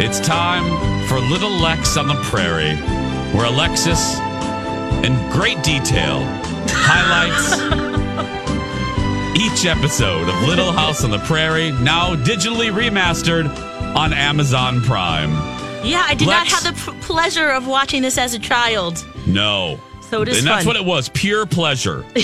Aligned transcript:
It's 0.00 0.20
time 0.20 0.64
for 1.06 1.18
Little 1.20 1.50
Lex 1.50 1.96
on 1.96 2.08
the 2.08 2.14
Prairie, 2.24 2.76
where 3.36 3.46
Alexis, 3.46 4.18
in 5.04 5.14
great 5.30 5.62
detail, 5.62 6.20
highlights 6.68 7.54
each 9.38 9.66
episode 9.66 10.28
of 10.28 10.48
Little 10.48 10.72
House 10.72 11.04
on 11.04 11.10
the 11.10 11.18
Prairie, 11.20 11.70
now 11.72 12.14
digitally 12.14 12.70
remastered 12.72 13.46
on 13.94 14.12
Amazon 14.12 14.80
Prime. 14.82 15.30
Yeah, 15.84 16.04
I 16.06 16.14
did 16.14 16.28
not 16.28 16.46
have 16.48 16.64
the 16.64 16.92
p- 16.92 16.98
pleasure 17.00 17.48
of 17.50 17.66
watching 17.66 18.02
this 18.02 18.18
as 18.18 18.34
a 18.34 18.38
child. 18.38 19.04
No. 19.26 19.78
So 20.10 20.22
it 20.22 20.28
is 20.28 20.38
and 20.38 20.46
that's 20.48 20.64
fun. 20.64 20.66
what 20.66 20.76
it 20.76 20.84
was 20.84 21.08
pure 21.08 21.46
pleasure. 21.46 22.04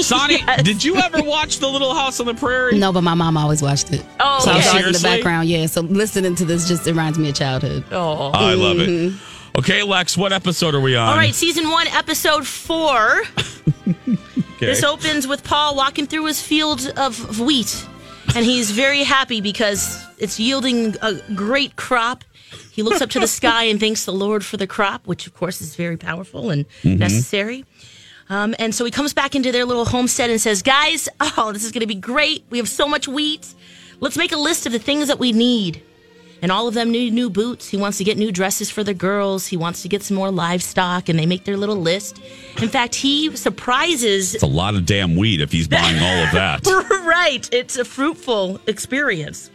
Sonny, 0.00 0.34
Yes. 0.34 0.62
did 0.62 0.84
you 0.84 0.96
ever 0.96 1.22
watch 1.22 1.58
The 1.58 1.68
Little 1.68 1.92
House 1.92 2.20
on 2.20 2.26
the 2.26 2.34
Prairie? 2.34 2.78
No, 2.78 2.92
but 2.92 3.00
my 3.02 3.14
mom 3.14 3.36
always 3.36 3.62
watched 3.62 3.92
it. 3.92 4.04
Oh, 4.20 4.38
so 4.38 4.52
I 4.52 4.56
was 4.56 4.66
okay. 4.68 4.86
in 4.86 4.92
the 4.92 5.00
background. 5.02 5.48
Yeah, 5.48 5.66
so 5.66 5.80
listening 5.80 6.36
to 6.36 6.44
this 6.44 6.68
just 6.68 6.86
reminds 6.86 7.18
me 7.18 7.30
of 7.30 7.34
childhood. 7.34 7.84
Oh. 7.90 8.30
I 8.30 8.54
love 8.54 8.78
it. 8.78 8.88
Mm-hmm. 8.88 9.58
Okay, 9.58 9.82
Lex, 9.82 10.16
what 10.16 10.32
episode 10.32 10.74
are 10.76 10.80
we 10.80 10.94
on? 10.94 11.08
All 11.08 11.16
right, 11.16 11.34
season 11.34 11.68
one, 11.70 11.88
episode 11.88 12.46
four. 12.46 13.22
Okay. 14.56 14.66
This 14.66 14.82
opens 14.82 15.26
with 15.26 15.44
Pa 15.44 15.74
walking 15.76 16.06
through 16.06 16.24
his 16.24 16.40
field 16.40 16.86
of, 16.96 17.28
of 17.28 17.40
wheat, 17.40 17.86
and 18.36 18.44
he's 18.44 18.70
very 18.70 19.02
happy 19.02 19.40
because 19.40 20.06
it's 20.18 20.38
yielding 20.38 20.94
a 21.00 21.14
great 21.34 21.76
crop. 21.76 22.22
He 22.70 22.82
looks 22.82 23.00
up 23.00 23.08
to 23.10 23.20
the 23.20 23.26
sky 23.26 23.64
and 23.64 23.80
thanks 23.80 24.04
the 24.04 24.12
Lord 24.12 24.44
for 24.44 24.58
the 24.58 24.66
crop, 24.66 25.06
which 25.06 25.26
of 25.26 25.34
course 25.34 25.62
is 25.62 25.74
very 25.74 25.96
powerful 25.96 26.50
and 26.50 26.66
necessary. 26.84 27.64
Um, 28.28 28.54
and 28.58 28.74
so 28.74 28.84
he 28.84 28.90
comes 28.90 29.14
back 29.14 29.34
into 29.34 29.52
their 29.52 29.64
little 29.64 29.86
homestead 29.86 30.28
and 30.28 30.38
says, 30.38 30.60
Guys, 30.60 31.08
oh, 31.20 31.52
this 31.52 31.64
is 31.64 31.72
going 31.72 31.80
to 31.80 31.86
be 31.86 31.94
great. 31.94 32.44
We 32.50 32.58
have 32.58 32.68
so 32.68 32.86
much 32.86 33.08
wheat. 33.08 33.54
Let's 34.00 34.18
make 34.18 34.32
a 34.32 34.36
list 34.36 34.66
of 34.66 34.72
the 34.72 34.78
things 34.78 35.08
that 35.08 35.18
we 35.18 35.32
need. 35.32 35.82
And 36.42 36.52
all 36.52 36.68
of 36.68 36.74
them 36.74 36.90
need 36.90 37.12
new 37.14 37.30
boots. 37.30 37.68
He 37.68 37.76
wants 37.76 37.98
to 37.98 38.04
get 38.04 38.18
new 38.18 38.30
dresses 38.30 38.70
for 38.70 38.84
the 38.84 38.92
girls. 38.94 39.46
He 39.46 39.56
wants 39.56 39.82
to 39.82 39.88
get 39.88 40.02
some 40.02 40.16
more 40.16 40.30
livestock, 40.30 41.08
and 41.08 41.18
they 41.18 41.26
make 41.26 41.44
their 41.44 41.56
little 41.56 41.76
list. 41.76 42.20
In 42.60 42.68
fact, 42.68 42.94
he 42.94 43.34
surprises. 43.36 44.34
It's 44.34 44.42
a 44.42 44.46
lot 44.46 44.74
of 44.74 44.84
damn 44.86 45.16
weed 45.16 45.40
if 45.40 45.50
he's 45.50 45.66
buying 45.68 45.96
all 45.98 46.24
of 46.24 46.32
that. 46.32 46.66
right, 47.06 47.48
it's 47.52 47.76
a 47.78 47.84
fruitful 47.84 48.60
experience. 48.66 49.50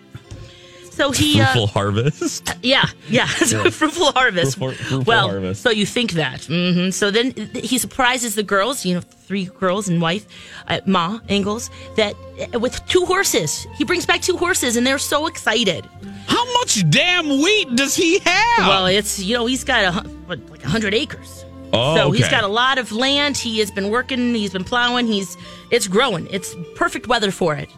So 0.92 1.12
he, 1.12 1.40
uh, 1.40 1.46
Fruitful 1.46 1.68
harvest. 1.68 2.54
yeah, 2.64 2.86
yeah, 3.10 3.28
it's 3.40 3.54
a 3.54 3.72
fruitful 3.72 4.12
harvest. 4.12 4.58
Fruitful- 4.58 4.86
fruitful 4.86 5.04
well, 5.06 5.30
harvest. 5.30 5.62
so 5.62 5.70
you 5.70 5.86
think 5.86 6.14
that. 6.14 6.44
hmm 6.46 6.90
So 6.90 7.12
then 7.12 7.32
he 7.54 7.78
surprises 7.78 8.36
the 8.36 8.44
girls, 8.44 8.86
you 8.86 8.96
know, 8.96 9.02
three 9.32 9.46
girls 9.46 9.88
and 9.88 10.02
wife, 10.02 10.26
uh, 10.68 10.82
Ma 10.86 11.18
Ingalls, 11.30 11.70
that 11.96 12.16
uh, 12.54 12.60
with 12.60 12.86
two 12.88 13.06
horses. 13.06 13.66
He 13.78 13.86
brings 13.86 14.06
back 14.06 14.22
two 14.22 14.36
horses, 14.36 14.76
and 14.76 14.86
they're 14.86 14.98
so 14.98 15.28
excited. 15.28 15.88
How 16.28 16.44
much 16.60 16.84
damn 16.90 17.30
wheat 17.42 17.74
does 17.78 17.96
he 17.96 18.20
have? 18.20 18.68
Well, 18.68 18.88
it's 18.88 19.20
you 19.20 19.34
know 19.38 19.46
he's 19.46 19.64
got 19.64 19.86
a 19.86 20.10
what, 20.28 20.40
like 20.50 20.66
a 20.66 20.68
hundred 20.68 20.94
acres. 20.94 21.46
Oh, 21.72 21.96
so 21.96 22.12
he's 22.12 22.28
got 22.28 22.44
a 22.44 22.50
lot 22.50 22.78
of 22.78 22.92
land. 22.92 23.38
He 23.38 23.60
has 23.60 23.72
been 23.72 23.90
working. 23.90 24.36
He's 24.36 24.52
been 24.52 24.66
plowing. 24.66 25.08
He's 25.08 25.38
it's 25.70 25.88
growing. 25.88 26.28
It's 26.30 26.54
perfect 26.76 27.08
weather 27.08 27.32
for 27.32 27.56
it. 27.56 27.70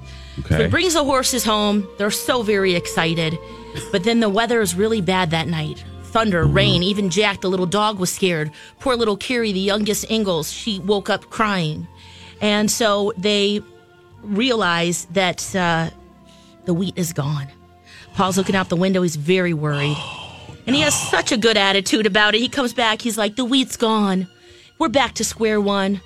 So 0.50 0.64
he 0.64 0.68
brings 0.68 0.96
the 0.96 1.04
horses 1.04 1.44
home. 1.44 1.88
They're 2.00 2.10
so 2.10 2.42
very 2.42 2.74
excited, 2.74 3.38
but 3.92 4.04
then 4.04 4.22
the 4.22 4.30
weather 4.30 4.60
is 4.62 4.74
really 4.74 5.02
bad 5.02 5.30
that 5.30 5.48
night. 5.48 5.84
Thunder, 6.14 6.46
rain. 6.46 6.84
Even 6.84 7.10
Jack, 7.10 7.42
the 7.42 7.50
little 7.50 7.66
dog, 7.66 7.98
was 7.98 8.12
scared. 8.12 8.52
Poor 8.80 8.96
little 8.96 9.18
Carrie, 9.18 9.52
the 9.52 9.60
youngest 9.60 10.12
Ingalls, 10.12 10.52
she 10.52 10.78
woke 10.80 11.10
up 11.10 11.32
crying, 11.32 11.88
and 12.40 12.70
so 12.70 13.14
they 13.18 13.62
realize 14.22 15.06
that 15.06 15.56
uh, 15.56 15.90
the 16.66 16.74
wheat 16.76 16.94
is 16.96 17.14
gone. 17.14 17.48
Pa's 18.14 18.38
looking 18.38 18.56
out 18.56 18.70
the 18.70 18.76
window. 18.76 19.02
He's 19.02 19.16
very 19.16 19.54
worried. 19.54 19.98
And 20.66 20.74
he 20.74 20.82
has 20.84 20.94
such 20.94 21.34
a 21.34 21.38
good 21.38 21.58
attitude 21.58 22.06
about 22.06 22.36
it. 22.36 22.40
He 22.40 22.48
comes 22.48 22.72
back. 22.72 23.02
He's 23.02 23.18
like, 23.18 23.36
The 23.36 23.44
wheat's 23.44 23.76
gone. 23.76 24.30
We're 24.80 24.88
back 24.88 25.14
to 25.16 25.26
square 25.26 25.60
one. 25.60 26.00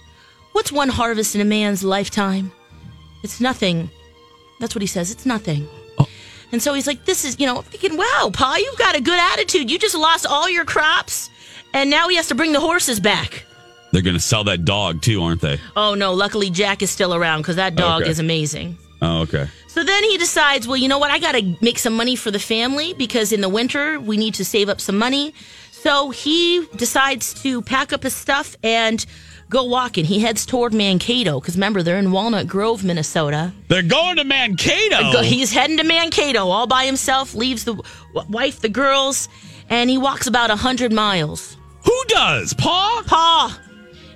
What's 0.53 0.72
one 0.72 0.89
harvest 0.89 1.35
in 1.35 1.41
a 1.41 1.45
man's 1.45 1.84
lifetime? 1.84 2.51
It's 3.24 3.39
nothing. 3.39 3.91
That's 4.59 4.74
what 4.74 4.81
he 4.81 4.88
says. 4.88 5.12
It's 5.12 5.28
nothing. 5.28 5.68
And 6.52 6.62
so 6.62 6.74
he's 6.74 6.88
like, 6.88 7.06
This 7.06 7.25
is, 7.25 7.40
you 7.40 7.46
know, 7.46 7.62
thinking, 7.62 7.97
Wow, 7.97 8.30
Pa, 8.34 8.56
you've 8.56 8.78
got 8.78 8.96
a 8.96 9.02
good 9.02 9.19
attitude. 9.34 9.69
You 9.72 9.78
just 9.80 9.96
lost 9.96 10.25
all 10.25 10.50
your 10.50 10.66
crops. 10.66 11.30
And 11.74 11.90
now 11.90 12.08
he 12.08 12.16
has 12.16 12.28
to 12.30 12.35
bring 12.35 12.53
the 12.53 12.59
horses 12.59 13.00
back. 13.00 13.46
They're 13.91 14.02
going 14.02 14.16
to 14.16 14.19
sell 14.19 14.44
that 14.46 14.66
dog 14.66 15.02
too, 15.02 15.22
aren't 15.24 15.41
they? 15.41 15.59
Oh, 15.75 15.94
no. 15.96 16.13
Luckily, 16.13 16.50
Jack 16.50 16.81
is 16.81 16.90
still 16.90 17.13
around 17.13 17.41
because 17.41 17.56
that 17.57 17.75
dog 17.75 18.02
Okay. 18.03 18.12
is 18.12 18.19
amazing. 18.19 18.78
Oh, 19.02 19.22
okay. 19.22 19.47
So 19.68 19.84
then 19.84 20.03
he 20.03 20.18
decides, 20.18 20.68
well, 20.68 20.78
you 20.78 20.88
know 20.88 20.97
what? 20.97 21.12
I 21.12 21.19
got 21.19 21.34
to 21.34 21.56
make 21.62 21.78
some 21.78 21.96
money 21.96 22.16
for 22.16 22.31
the 22.31 22.40
family 22.40 22.94
because 22.94 23.31
in 23.31 23.41
the 23.41 23.50
winter 23.50 24.00
we 24.00 24.18
need 24.18 24.34
to 24.36 24.46
save 24.46 24.69
up 24.69 24.81
some 24.81 24.97
money. 24.97 25.34
So 25.81 26.09
he 26.09 26.65
decides 26.75 27.33
to 27.43 27.61
pack 27.61 27.93
up 27.93 28.03
his 28.03 28.13
stuff 28.15 28.55
and 28.63 29.05
go 29.49 29.63
walking. 29.63 30.05
He 30.05 30.19
heads 30.19 30.45
toward 30.45 30.73
Mankato 30.73 31.39
because 31.39 31.55
remember, 31.55 31.83
they're 31.83 31.99
in 31.99 32.11
Walnut 32.11 32.47
Grove, 32.47 32.83
Minnesota. 32.83 33.53
They're 33.67 33.83
going 33.83 34.17
to 34.17 34.23
Mankato. 34.23 35.21
He's 35.21 35.51
heading 35.51 35.77
to 35.77 35.83
Mankato 35.83 36.47
all 36.49 36.67
by 36.67 36.85
himself, 36.85 37.33
leaves 37.33 37.63
the 37.63 37.81
wife, 38.29 38.59
the 38.59 38.69
girls, 38.69 39.29
and 39.69 39.89
he 39.89 39.97
walks 39.97 40.27
about 40.27 40.49
100 40.49 40.91
miles. 40.91 41.57
Who 41.85 42.03
does? 42.07 42.53
Paw? 42.53 43.03
Pa! 43.05 43.59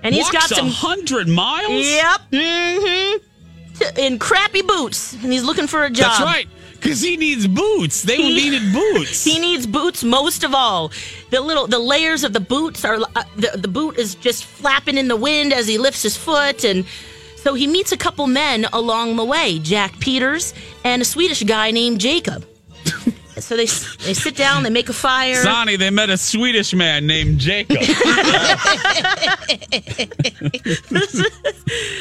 And 0.03 0.15
he's 0.15 0.25
Walks 0.25 0.47
got 0.47 0.49
some. 0.49 0.67
hundred 0.67 1.27
miles. 1.27 1.85
Yep. 1.87 2.21
Mm 2.31 3.19
hmm. 3.21 3.97
In 3.99 4.19
crappy 4.19 4.61
boots. 4.61 5.13
And 5.13 5.31
he's 5.31 5.43
looking 5.43 5.67
for 5.67 5.83
a 5.83 5.89
job. 5.89 6.07
That's 6.07 6.21
right. 6.21 6.47
Because 6.81 6.99
he 7.01 7.15
needs 7.15 7.45
boots. 7.47 8.01
They 8.01 8.17
He- 8.17 8.33
needed 8.33 8.73
boots. 8.73 9.23
He 9.31 9.37
needs 9.39 9.67
boots 9.67 10.03
most 10.03 10.43
of 10.43 10.55
all. 10.55 10.91
The 11.29 11.39
little 11.39 11.67
the 11.67 11.77
layers 11.79 12.23
of 12.23 12.33
the 12.33 12.39
boots 12.39 12.83
are 12.83 12.97
uh, 13.15 13.23
the 13.37 13.51
the 13.55 13.67
boot 13.67 13.97
is 13.97 14.15
just 14.15 14.43
flapping 14.45 14.97
in 14.97 15.07
the 15.07 15.15
wind 15.15 15.53
as 15.53 15.67
he 15.67 15.77
lifts 15.77 16.01
his 16.01 16.17
foot 16.17 16.63
and 16.63 16.85
so 17.35 17.53
he 17.55 17.65
meets 17.67 17.91
a 17.91 17.97
couple 17.97 18.27
men 18.27 18.67
along 18.71 19.15
the 19.15 19.25
way, 19.25 19.57
Jack 19.59 19.99
Peters 19.99 20.53
and 20.83 21.01
a 21.01 21.05
Swedish 21.05 21.41
guy 21.43 21.71
named 21.71 21.99
Jacob. 21.99 22.45
So 23.41 23.55
they 23.55 23.65
they 24.05 24.13
sit 24.13 24.35
down, 24.35 24.63
they 24.63 24.69
make 24.69 24.89
a 24.89 24.93
fire. 24.93 25.35
Sonny, 25.35 25.75
they 25.75 25.89
met 25.89 26.09
a 26.09 26.17
Swedish 26.17 26.73
man 26.73 27.07
named 27.07 27.39
Jacob. 27.39 27.77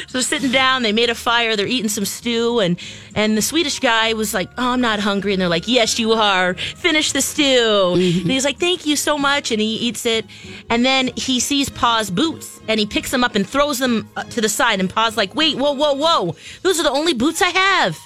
So 0.07 0.17
they're 0.17 0.21
sitting 0.23 0.51
down, 0.51 0.83
they 0.83 0.91
made 0.91 1.09
a 1.09 1.15
fire, 1.15 1.55
they're 1.55 1.67
eating 1.67 1.87
some 1.87 2.03
stew, 2.05 2.59
and 2.59 2.77
and 3.15 3.37
the 3.37 3.41
Swedish 3.41 3.79
guy 3.79 4.11
was 4.13 4.33
like, 4.33 4.49
"Oh, 4.57 4.71
I'm 4.71 4.81
not 4.81 4.99
hungry," 4.99 5.31
and 5.33 5.41
they're 5.41 5.47
like, 5.47 5.67
"Yes, 5.67 5.97
you 5.99 6.11
are. 6.11 6.53
Finish 6.55 7.13
the 7.13 7.21
stew." 7.21 7.93
And 7.95 8.29
he's 8.29 8.43
like, 8.43 8.59
"Thank 8.59 8.85
you 8.85 8.95
so 8.97 9.17
much," 9.17 9.51
and 9.51 9.61
he 9.61 9.75
eats 9.77 10.05
it, 10.05 10.25
and 10.69 10.85
then 10.85 11.11
he 11.15 11.39
sees 11.39 11.69
Pa's 11.69 12.11
boots, 12.11 12.59
and 12.67 12.79
he 12.79 12.85
picks 12.85 13.11
them 13.11 13.23
up 13.23 13.35
and 13.35 13.47
throws 13.47 13.79
them 13.79 14.09
uh, 14.17 14.23
to 14.25 14.41
the 14.41 14.49
side, 14.49 14.79
and 14.81 14.89
Pa's 14.89 15.15
like, 15.15 15.33
"Wait, 15.35 15.55
whoa, 15.57 15.71
whoa, 15.71 15.93
whoa! 15.93 16.35
Those 16.63 16.79
are 16.79 16.83
the 16.83 16.91
only 16.91 17.13
boots 17.13 17.41
I 17.41 17.49
have." 17.49 17.97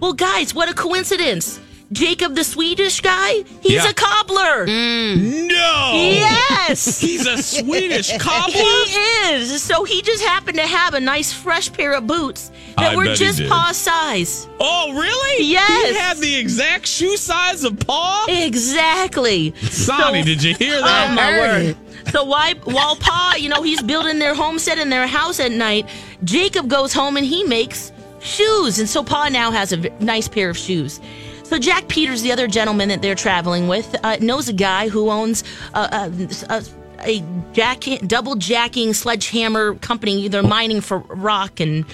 Well, 0.00 0.12
guys, 0.14 0.54
what 0.54 0.68
a 0.68 0.74
coincidence! 0.74 1.60
Jacob, 1.94 2.34
the 2.34 2.44
Swedish 2.44 3.00
guy, 3.00 3.44
he's 3.62 3.72
Yeah. 3.84 3.88
a 3.88 3.94
cobbler. 3.94 4.66
Mm. 4.66 5.48
No. 5.48 5.92
Yes. 5.94 7.00
He's 7.04 7.26
a 7.26 7.40
Swedish 7.42 8.10
cobbler. 8.18 8.52
He 8.52 8.96
is. 9.32 9.62
So 9.62 9.84
he 9.84 10.02
just 10.02 10.22
happened 10.24 10.56
to 10.58 10.66
have 10.66 10.94
a 10.94 11.00
nice 11.00 11.32
fresh 11.32 11.72
pair 11.72 11.92
of 11.92 12.06
boots 12.06 12.50
that 12.76 12.92
I 12.92 12.96
were 12.96 13.04
bet 13.04 13.18
he 13.18 13.24
just 13.24 13.38
did. 13.38 13.48
paw 13.50 13.70
size. 13.72 14.48
Oh, 14.58 14.92
really? 14.92 15.44
Yes. 15.46 15.88
He 15.90 15.94
had 15.94 16.16
the 16.18 16.34
exact 16.36 16.86
shoe 16.88 17.16
size 17.16 17.62
of 17.64 17.78
Pa. 17.80 18.26
Exactly. 18.28 19.54
Sonny, 19.70 20.20
So- 20.22 20.26
did 20.26 20.42
you 20.42 20.54
hear 20.54 20.80
that? 20.80 20.84
Oh 21.12 21.14
that? 21.14 21.14
my 21.14 21.22
heard 21.32 21.64
word. 21.66 21.76
So 22.12 22.24
why, 22.24 22.54
while 22.64 22.96
Pa, 22.96 23.36
you 23.38 23.48
know, 23.48 23.62
he's 23.62 23.80
building 23.82 24.18
their 24.18 24.34
homestead 24.34 24.78
in 24.78 24.90
their 24.90 25.06
house 25.06 25.38
at 25.40 25.52
night, 25.52 25.88
Jacob 26.24 26.68
goes 26.68 26.92
home 26.92 27.16
and 27.16 27.24
he 27.24 27.44
makes 27.44 27.92
shoes. 28.24 28.78
And 28.78 28.88
so 28.88 29.04
Pa 29.04 29.28
now 29.28 29.50
has 29.50 29.72
a 29.72 29.76
nice 30.02 30.26
pair 30.28 30.50
of 30.50 30.56
shoes. 30.58 31.00
So 31.44 31.58
Jack 31.58 31.88
Peters, 31.88 32.22
the 32.22 32.32
other 32.32 32.48
gentleman 32.48 32.88
that 32.88 33.02
they're 33.02 33.14
traveling 33.14 33.68
with, 33.68 33.94
uh, 34.02 34.16
knows 34.20 34.48
a 34.48 34.52
guy 34.52 34.88
who 34.88 35.10
owns 35.10 35.44
a, 35.74 35.78
a, 35.78 36.28
a, 36.50 36.64
a 37.00 37.24
jacking, 37.52 37.98
double 38.06 38.34
jacking 38.34 38.94
sledgehammer 38.94 39.74
company. 39.76 40.28
They're 40.28 40.42
mining 40.42 40.80
for 40.80 40.98
rock 40.98 41.60
and 41.60 41.84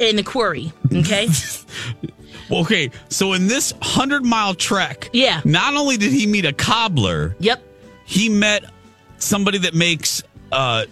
in 0.00 0.16
the 0.16 0.22
quarry. 0.22 0.72
Okay. 0.94 1.28
Okay, 2.50 2.90
so 3.08 3.32
in 3.32 3.48
this 3.48 3.72
hundred 3.82 4.24
mile 4.24 4.54
trek, 4.54 5.10
Yeah. 5.12 5.40
not 5.44 5.74
only 5.74 5.96
did 5.96 6.12
he 6.12 6.28
meet 6.28 6.44
a 6.44 6.52
cobbler, 6.52 7.34
yep. 7.40 7.60
he 8.04 8.28
met 8.28 8.64
somebody 9.18 9.58
that 9.58 9.74
makes 9.74 10.22
uh, 10.52 10.84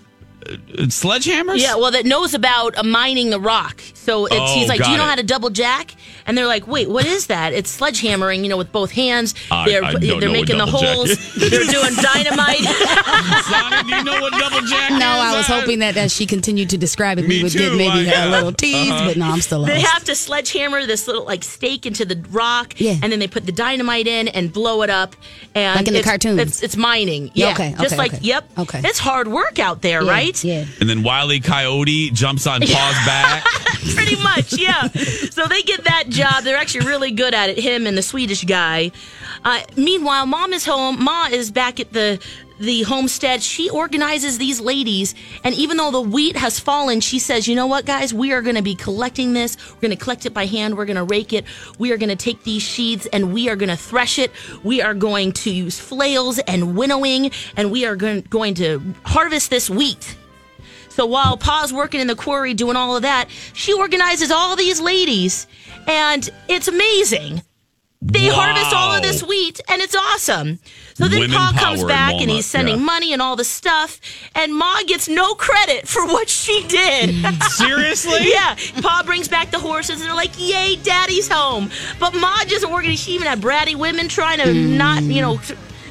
sledgehammers. 0.44 1.58
Yeah, 1.60 1.76
well, 1.76 1.90
that 1.90 2.04
knows 2.04 2.34
about 2.34 2.76
uh, 2.76 2.82
mining 2.82 3.30
the 3.30 3.40
rock. 3.40 3.80
So 3.94 4.26
it's, 4.26 4.34
Oh, 4.38 4.54
he's 4.54 4.68
like, 4.68 4.78
"Do 4.78 4.84
got 4.84 4.90
you 4.92 4.96
know 4.98 5.04
it. 5.04 5.08
how 5.08 5.14
to 5.16 5.22
double 5.22 5.50
jack?" 5.50 5.94
And 6.26 6.38
they're 6.38 6.46
like, 6.46 6.66
"Wait, 6.66 6.88
what 6.88 7.04
is 7.06 7.26
that?" 7.26 7.52
It's 7.52 7.76
sledgehammering, 7.78 8.42
you 8.42 8.48
know, 8.48 8.56
with 8.56 8.72
both 8.72 8.90
hands. 8.90 9.34
I- 9.50 9.66
they're 9.68 9.84
I 9.84 9.92
don't 9.92 10.00
they're 10.00 10.20
know 10.20 10.26
what 10.28 10.32
making 10.32 10.58
the 10.58 10.66
holes. 10.66 11.34
they're 11.34 11.50
doing 11.64 11.94
dynamite. 11.94 12.58
Sonny, 13.44 13.90
do 13.90 13.96
you 13.96 14.04
know 14.04 14.20
what 14.20 14.32
double 14.32 14.60
jack 14.66 14.90
is? 14.92 14.98
No, 14.98 15.06
I 15.06 15.36
was 15.36 15.46
hoping 15.46 15.80
that 15.80 15.96
as 15.96 16.14
she 16.14 16.26
continued 16.26 16.70
to 16.70 16.78
describe 16.78 17.18
it, 17.18 17.22
Me 17.28 17.36
we 17.38 17.42
would 17.44 17.52
too, 17.52 17.58
get 17.70 17.76
maybe 17.76 18.08
I- 18.08 18.12
a 18.12 18.16
uh-huh. 18.16 18.30
little 18.30 18.52
tease, 18.52 18.88
but 18.90 19.16
no, 19.16 19.26
I'm 19.26 19.40
still 19.40 19.60
lost. 19.60 19.72
they 19.72 19.80
have 19.80 20.04
to 20.04 20.14
sledgehammer 20.14 20.86
this 20.86 21.06
little 21.06 21.24
like 21.24 21.44
stake 21.44 21.86
into 21.86 22.04
the 22.04 22.16
rock, 22.30 22.74
Yeah. 22.80 22.96
and 23.02 23.12
then 23.12 23.18
they 23.18 23.28
put 23.28 23.46
the 23.46 23.52
dynamite 23.52 24.06
in 24.06 24.28
and 24.28 24.52
blow 24.52 24.82
it 24.82 24.90
up. 24.90 25.16
And 25.54 25.76
Like 25.76 25.86
in 25.88 25.92
the 25.94 26.00
it's, 26.00 26.08
cartoons? 26.08 26.40
it's, 26.40 26.62
it's 26.62 26.76
mining. 26.76 27.30
Yeah, 27.34 27.48
Yeah, 27.48 27.52
okay, 27.54 27.70
just 27.72 27.86
okay, 27.86 27.96
like 27.96 28.14
okay. 28.14 28.22
yep. 28.24 28.48
Okay. 28.58 28.80
it's 28.84 28.98
hard 28.98 29.28
work 29.28 29.58
out 29.58 29.82
there, 29.82 30.02
Yeah, 30.02 30.10
right? 30.10 30.44
Yeah. 30.44 30.64
And 30.80 30.88
then 30.88 31.02
Wiley 31.02 31.40
Coyote 31.40 32.10
jumps 32.10 32.46
on 32.46 32.60
Pa's 32.62 32.70
back. 33.06 33.44
pretty 33.94 34.16
much, 34.22 34.58
yeah. 34.58 34.88
so 35.30 35.46
they 35.46 35.62
get 35.62 35.84
that 35.84 36.08
job. 36.08 36.44
They're 36.44 36.56
actually 36.56 36.86
really 36.86 37.10
good 37.10 37.34
at 37.34 37.50
it. 37.50 37.58
Him 37.58 37.86
and 37.86 37.96
the 37.96 38.02
Swedish 38.02 38.44
guy. 38.44 38.92
Uh, 39.44 39.60
meanwhile, 39.76 40.26
mom 40.26 40.52
is 40.52 40.64
home. 40.64 41.02
Ma 41.02 41.28
is 41.30 41.50
back 41.50 41.80
at 41.80 41.92
the 41.92 42.18
the 42.58 42.82
homestead. 42.82 43.42
She 43.42 43.68
organizes 43.68 44.38
these 44.38 44.60
ladies, 44.60 45.14
and 45.42 45.54
even 45.54 45.76
though 45.76 45.90
the 45.90 46.00
wheat 46.00 46.36
has 46.36 46.60
fallen, 46.60 47.00
she 47.00 47.18
says, 47.18 47.48
"You 47.48 47.54
know 47.54 47.66
what, 47.66 47.84
guys? 47.84 48.14
We 48.14 48.32
are 48.32 48.42
going 48.42 48.56
to 48.56 48.62
be 48.62 48.74
collecting 48.74 49.32
this. 49.32 49.56
We're 49.74 49.80
going 49.80 49.96
to 49.96 50.02
collect 50.02 50.26
it 50.26 50.32
by 50.32 50.46
hand. 50.46 50.76
We're 50.76 50.86
going 50.86 50.96
to 50.96 51.04
rake 51.04 51.32
it. 51.32 51.44
We 51.78 51.92
are 51.92 51.96
going 51.96 52.10
to 52.10 52.16
take 52.16 52.44
these 52.44 52.62
sheaves 52.62 53.06
and 53.06 53.32
we 53.32 53.48
are 53.48 53.56
going 53.56 53.70
to 53.70 53.76
thresh 53.76 54.18
it. 54.18 54.30
We 54.62 54.82
are 54.82 54.94
going 54.94 55.32
to 55.32 55.50
use 55.50 55.78
flails 55.78 56.38
and 56.40 56.76
winnowing, 56.76 57.32
and 57.56 57.70
we 57.70 57.86
are 57.86 57.96
going 57.96 58.22
going 58.22 58.54
to 58.54 58.80
harvest 59.04 59.50
this 59.50 59.68
wheat." 59.68 60.16
So 60.94 61.06
while 61.06 61.36
Pa's 61.36 61.72
working 61.72 62.00
in 62.00 62.06
the 62.06 62.14
quarry 62.14 62.54
doing 62.54 62.76
all 62.76 62.94
of 62.94 63.02
that, 63.02 63.28
she 63.52 63.72
organizes 63.72 64.30
all 64.30 64.54
these 64.54 64.80
ladies, 64.80 65.48
and 65.88 66.30
it's 66.46 66.68
amazing. 66.68 67.42
They 68.00 68.28
Wow. 68.28 68.34
harvest 68.36 68.72
all 68.72 68.94
of 68.94 69.02
this 69.02 69.20
wheat, 69.24 69.60
and 69.66 69.82
it's 69.82 69.96
awesome. 69.96 70.60
So 70.94 71.08
then 71.08 71.18
Women 71.18 71.36
Pa 71.36 71.52
comes 71.58 71.82
back 71.82 72.12
and 72.20 72.30
he's 72.30 72.46
sending 72.46 72.76
yeah. 72.76 72.84
money 72.84 73.12
and 73.12 73.20
all 73.20 73.34
the 73.34 73.44
stuff, 73.44 74.00
and 74.36 74.54
Ma 74.54 74.82
gets 74.86 75.08
no 75.08 75.34
credit 75.34 75.88
for 75.94 76.06
what 76.06 76.28
she 76.28 76.64
did. 76.68 77.12
Seriously? 77.42 78.20
yeah, 78.32 78.54
Pa 78.80 79.02
brings 79.04 79.26
back 79.26 79.50
the 79.50 79.58
horses, 79.58 80.00
and 80.00 80.08
they're 80.08 80.14
like, 80.14 80.30
"Yay, 80.36 80.76
Daddy's 80.76 81.26
home!" 81.26 81.70
But 81.98 82.14
Ma 82.14 82.44
just 82.46 82.64
organized. 82.64 83.02
She 83.02 83.12
even 83.12 83.26
had 83.26 83.40
bratty 83.40 83.74
women 83.74 84.06
trying 84.06 84.38
to 84.38 84.52
hmm. 84.52 84.76
not, 84.76 85.02
you 85.02 85.22
know, 85.22 85.40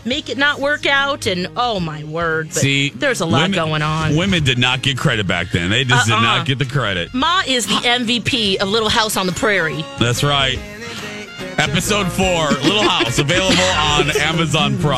make 0.06 0.30
it 0.30 0.38
not 0.38 0.60
work 0.60 0.86
out, 0.86 1.26
and 1.28 1.48
oh 1.58 1.80
my 1.80 2.04
word! 2.04 2.48
But 2.50 2.58
See, 2.58 2.90
there's 2.90 3.22
a 3.22 3.26
lot 3.26 3.44
women- 3.44 3.56
going 3.56 3.82
on. 3.82 4.16
Women 4.16 4.44
did 4.44 4.58
not 4.58 4.82
get 4.82 4.98
credit 4.98 5.28
back 5.28 5.52
then. 5.52 5.70
They 5.70 5.84
just 5.84 6.06
did 6.08 6.14
Uh-uh. 6.14 6.22
not 6.22 6.46
get 6.46 6.60
the 6.60 6.66
credit. 6.66 7.14
Ma 7.14 7.42
is 7.48 7.66
the 7.68 7.76
MVP 7.76 8.58
of 8.58 8.70
Little 8.70 8.90
House 8.90 9.18
on 9.18 9.26
the 9.26 9.34
Prairie. 9.34 9.84
That's 10.00 10.24
right. 10.24 10.60
Episode 11.58 12.12
four, 12.12 12.50
Little 12.64 12.82
House, 12.82 13.20
available 13.20 13.62
on 13.64 14.10
Amazon 14.22 14.78
Prime. 14.80 14.98